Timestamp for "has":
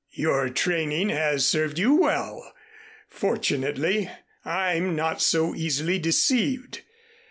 1.09-1.45